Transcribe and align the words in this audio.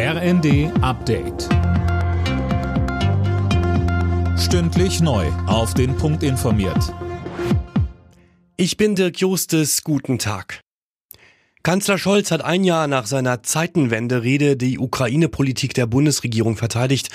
RND 0.00 0.70
Update. 0.80 1.48
Stündlich 4.38 5.00
neu. 5.00 5.26
Auf 5.48 5.74
den 5.74 5.96
Punkt 5.96 6.22
informiert. 6.22 6.94
Ich 8.56 8.76
bin 8.76 8.94
Dirk 8.94 9.18
Justes. 9.18 9.82
Guten 9.82 10.20
Tag. 10.20 10.60
Kanzler 11.64 11.98
Scholz 11.98 12.30
hat 12.30 12.44
ein 12.44 12.62
Jahr 12.62 12.86
nach 12.86 13.06
seiner 13.06 13.42
Zeitenwende-Rede 13.42 14.56
die 14.56 14.78
Ukraine-Politik 14.78 15.74
der 15.74 15.86
Bundesregierung 15.86 16.56
verteidigt. 16.56 17.10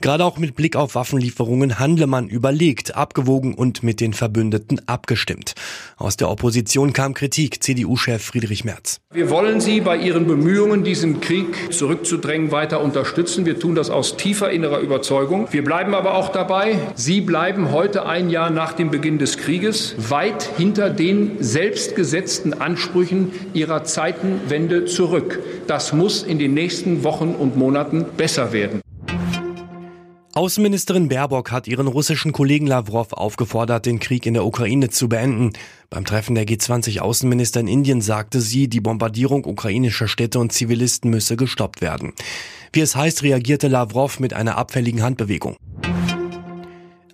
Gerade 0.00 0.24
auch 0.24 0.38
mit 0.38 0.54
Blick 0.54 0.76
auf 0.76 0.94
Waffenlieferungen 0.94 1.80
handle 1.80 2.06
man 2.06 2.28
überlegt, 2.28 2.94
abgewogen 2.94 3.54
und 3.54 3.82
mit 3.82 4.00
den 4.00 4.12
Verbündeten 4.12 4.80
abgestimmt. 4.86 5.54
Aus 6.00 6.16
der 6.16 6.30
Opposition 6.30 6.92
kam 6.92 7.12
Kritik, 7.12 7.60
CDU-Chef 7.60 8.22
Friedrich 8.22 8.64
Merz. 8.64 9.00
Wir 9.12 9.30
wollen 9.30 9.60
Sie 9.60 9.80
bei 9.80 9.96
Ihren 9.96 10.28
Bemühungen, 10.28 10.84
diesen 10.84 11.20
Krieg 11.20 11.72
zurückzudrängen, 11.72 12.52
weiter 12.52 12.80
unterstützen. 12.80 13.46
Wir 13.46 13.58
tun 13.58 13.74
das 13.74 13.90
aus 13.90 14.16
tiefer 14.16 14.48
innerer 14.48 14.78
Überzeugung. 14.78 15.48
Wir 15.50 15.64
bleiben 15.64 15.96
aber 15.96 16.14
auch 16.14 16.28
dabei, 16.28 16.78
Sie 16.94 17.20
bleiben 17.20 17.72
heute 17.72 18.06
ein 18.06 18.30
Jahr 18.30 18.50
nach 18.50 18.74
dem 18.74 18.92
Beginn 18.92 19.18
des 19.18 19.38
Krieges 19.38 19.96
weit 19.98 20.48
hinter 20.56 20.88
den 20.88 21.42
selbstgesetzten 21.42 22.60
Ansprüchen 22.60 23.32
Ihrer 23.52 23.82
Zeitenwende 23.82 24.84
zurück. 24.84 25.40
Das 25.66 25.92
muss 25.92 26.22
in 26.22 26.38
den 26.38 26.54
nächsten 26.54 27.02
Wochen 27.02 27.34
und 27.34 27.56
Monaten 27.56 28.06
besser 28.16 28.52
werden. 28.52 28.82
Außenministerin 30.38 31.08
Baerbock 31.08 31.50
hat 31.50 31.66
ihren 31.66 31.88
russischen 31.88 32.30
Kollegen 32.30 32.68
Lavrov 32.68 33.12
aufgefordert, 33.12 33.86
den 33.86 33.98
Krieg 33.98 34.24
in 34.24 34.34
der 34.34 34.46
Ukraine 34.46 34.88
zu 34.88 35.08
beenden. 35.08 35.52
Beim 35.90 36.04
Treffen 36.04 36.36
der 36.36 36.46
G20-Außenminister 36.46 37.58
in 37.58 37.66
Indien 37.66 38.00
sagte 38.00 38.40
sie, 38.40 38.68
die 38.68 38.80
Bombardierung 38.80 39.44
ukrainischer 39.44 40.06
Städte 40.06 40.38
und 40.38 40.52
Zivilisten 40.52 41.10
müsse 41.10 41.34
gestoppt 41.34 41.80
werden. 41.80 42.12
Wie 42.72 42.78
es 42.78 42.94
heißt, 42.94 43.24
reagierte 43.24 43.66
Lavrov 43.66 44.20
mit 44.20 44.32
einer 44.32 44.56
abfälligen 44.56 45.02
Handbewegung. 45.02 45.56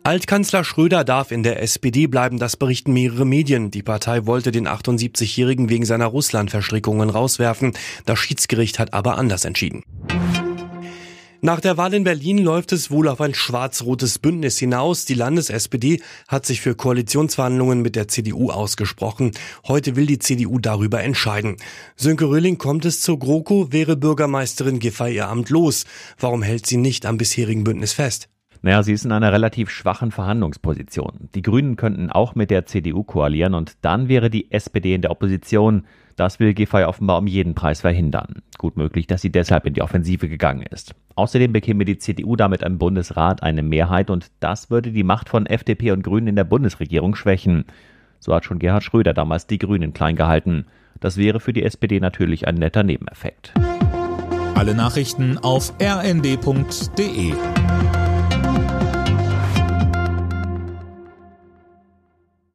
Altkanzler 0.03 0.63
Schröder 0.63 1.03
darf 1.03 1.31
in 1.31 1.43
der 1.43 1.63
SPD 1.63 2.07
bleiben, 2.07 2.39
das 2.39 2.59
berichten 2.59 2.93
mehrere 2.93 3.25
Medien. 3.25 3.71
Die 3.71 3.83
Partei 3.83 4.27
wollte 4.27 4.53
den 4.53 4.69
78-Jährigen 4.69 5.71
wegen 5.71 5.87
seiner 5.87 6.09
Russland-Verstrickungen 6.09 7.09
rauswerfen. 7.09 7.73
Das 8.05 8.19
Schiedsgericht 8.19 8.79
hat 8.79 8.93
aber 8.93 9.17
anders 9.17 9.47
entschieden. 9.47 9.83
Nach 11.45 11.61
der 11.61 11.77
Wahl 11.77 11.93
in 11.93 12.05
Berlin 12.05 12.39
läuft 12.39 12.73
es 12.73 12.91
wohl 12.91 13.07
auf 13.07 13.21
ein 13.21 13.35
schwarz-rotes 13.35 14.19
Bündnis 14.19 14.59
hinaus. 14.59 15.05
Die 15.05 15.13
Landes-SPD 15.13 16.01
hat 16.27 16.47
sich 16.47 16.63
für 16.63 16.75
Koalitionsverhandlungen 16.75 17.83
mit 17.83 17.97
der 17.97 18.09
CDU 18.09 18.49
ausgesprochen. 18.49 19.33
Heute 19.69 19.95
will 19.95 20.07
die 20.07 20.19
CDU 20.19 20.59
darüber 20.59 21.03
entscheiden. 21.03 21.59
Sönke 21.97 22.31
Röhling 22.31 22.57
kommt 22.57 22.87
es 22.87 23.03
zur 23.03 23.19
GroKo, 23.19 23.71
wäre 23.73 23.95
Bürgermeisterin 23.95 24.79
Giffey 24.79 25.17
ihr 25.17 25.29
Amt 25.29 25.51
los. 25.51 25.85
Warum 26.19 26.43
hält 26.43 26.65
sie 26.65 26.79
nicht 26.79 27.05
am 27.05 27.19
bisherigen 27.19 27.63
Bündnis 27.63 27.93
fest? 27.93 28.31
Naja, 28.65 28.83
sie 28.83 28.95
ist 28.95 29.05
in 29.05 29.13
einer 29.13 29.31
relativ 29.31 29.69
schwachen 29.69 30.11
Verhandlungsposition. 30.11 31.29
Die 31.35 31.43
Grünen 31.43 31.77
könnten 31.77 32.11
auch 32.11 32.35
mit 32.35 32.49
der 32.51 32.65
CDU 32.65 33.03
koalieren 33.03 33.53
und 33.53 33.77
dann 33.83 34.09
wäre 34.09 34.31
die 34.31 34.51
SPD 34.51 34.95
in 34.95 35.03
der 35.03 35.11
Opposition. 35.11 35.85
Das 36.17 36.41
will 36.41 36.55
Giffey 36.55 36.85
offenbar 36.85 37.19
um 37.19 37.27
jeden 37.27 37.55
Preis 37.55 37.83
verhindern. 37.83 38.41
Gut 38.57 38.79
möglich, 38.79 39.07
dass 39.07 39.21
sie 39.21 39.31
deshalb 39.31 39.67
in 39.67 39.75
die 39.75 39.83
Offensive 39.83 40.31
gegangen 40.31 40.63
ist. 40.63 40.95
Außerdem 41.15 41.53
bekäme 41.53 41.85
die 41.85 41.99
CDU 41.99 42.37
damit 42.37 42.63
im 42.63 42.79
Bundesrat 42.79 43.43
eine 43.43 43.63
Mehrheit 43.63 44.09
und 44.09 44.29
das 44.41 44.71
würde 44.71 44.93
die 44.93 45.05
Macht 45.05 45.29
von 45.29 45.45
FDP 45.45 45.91
und 45.91 46.03
Grünen 46.03 46.29
in 46.29 46.37
der 46.37 46.45
Bundesregierung 46.45 47.17
schwächen. 47.17 47.67
So 48.19 48.35
hat 48.35 48.47
schon 48.47 48.61
Gerhard 48.61 48.83
Schröder 48.83 49.13
damals 49.13 49.47
die 49.47 49.59
Grünen 49.59 49.93
klein 49.93 50.17
gehalten. 50.17 50.65
Das 51.01 51.19
wäre 51.19 51.39
für 51.39 51.53
die 51.53 51.65
SPD 51.65 52.01
natürlich 52.01 52.49
ein 52.49 52.55
netter 52.55 52.83
Nebeneffekt. 52.83 53.53
Alle 54.55 54.75
Nachrichten 54.75 55.37
auf 55.37 55.75
rnd.de 55.83 57.35